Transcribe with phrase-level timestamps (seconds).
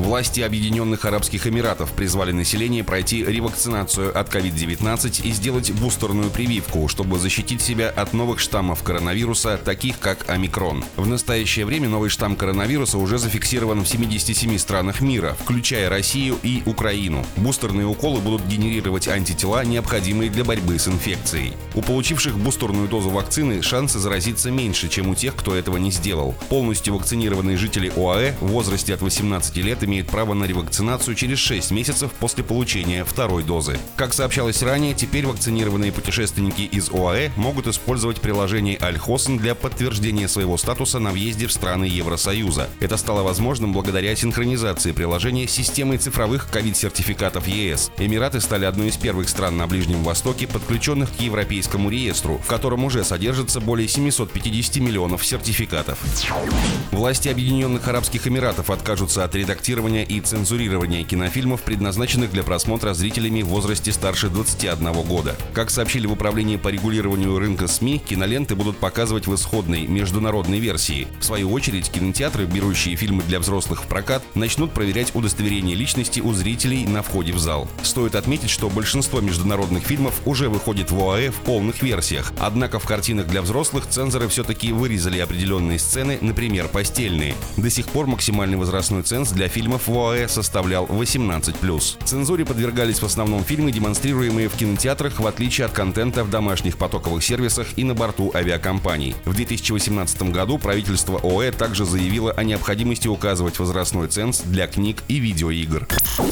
[0.00, 7.18] Власти Объединенных Арабских Эмиратов призвали население пройти ревакцинацию от COVID-19 и сделать бустерную прививку, чтобы
[7.18, 10.82] защитить себя от новых штаммов коронавируса, таких как омикрон.
[10.96, 16.62] В настоящее время новый штамм коронавируса уже зафиксирован в 77 странах мира, включая Россию и
[16.64, 17.24] Украину.
[17.36, 21.52] Бустерные уколы будут генерировать антитела, необходимые для борьбы с инфекцией.
[21.74, 26.34] У получивших бустерную дозу вакцины шансы заразиться меньше, чем у тех, кто этого не сделал.
[26.48, 31.72] Полностью вакцинированные жители ОАЭ в возрасте от 18 лет имеет право на ревакцинацию через 6
[31.72, 33.76] месяцев после получения второй дозы.
[33.96, 40.56] Как сообщалось ранее, теперь вакцинированные путешественники из ОАЭ могут использовать приложение Альхосен для подтверждения своего
[40.58, 42.68] статуса на въезде в страны Евросоюза.
[42.78, 47.90] Это стало возможным благодаря синхронизации приложения с системой цифровых ковид-сертификатов ЕС.
[47.98, 52.84] Эмираты стали одной из первых стран на Ближнем Востоке, подключенных к Европейскому реестру, в котором
[52.84, 55.98] уже содержится более 750 миллионов сертификатов.
[56.92, 63.42] Власти Объединенных Арабских Эмиратов откажутся от редактирования редактирования и цензурирования кинофильмов, предназначенных для просмотра зрителями
[63.42, 65.36] в возрасте старше 21 года.
[65.54, 71.06] Как сообщили в Управлении по регулированию рынка СМИ, киноленты будут показывать в исходной международной версии.
[71.18, 76.32] В свою очередь, кинотеатры, берущие фильмы для взрослых в прокат, начнут проверять удостоверение личности у
[76.34, 77.66] зрителей на входе в зал.
[77.82, 82.32] Стоит отметить, что большинство международных фильмов уже выходит в ОАЭ в полных версиях.
[82.38, 87.34] Однако в картинах для взрослых цензоры все-таки вырезали определенные сцены, например, постельные.
[87.56, 92.04] До сих пор максимальный возрастной ценз для фильма фильмов в ОАЭ составлял 18+.
[92.04, 97.22] Цензуре подвергались в основном фильмы, демонстрируемые в кинотеатрах, в отличие от контента в домашних потоковых
[97.22, 99.14] сервисах и на борту авиакомпаний.
[99.24, 105.20] В 2018 году правительство ОАЭ также заявило о необходимости указывать возрастной ценз для книг и
[105.20, 105.86] видеоигр.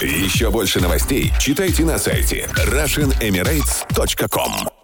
[0.00, 4.79] Еще больше новостей читайте на сайте RussianEmirates.com